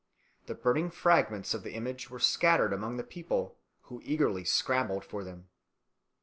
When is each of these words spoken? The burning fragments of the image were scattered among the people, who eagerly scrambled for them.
The 0.47 0.55
burning 0.55 0.89
fragments 0.89 1.53
of 1.53 1.61
the 1.61 1.75
image 1.75 2.09
were 2.09 2.17
scattered 2.17 2.73
among 2.73 2.97
the 2.97 3.03
people, 3.03 3.59
who 3.83 4.01
eagerly 4.03 4.43
scrambled 4.43 5.05
for 5.05 5.23
them. 5.23 5.49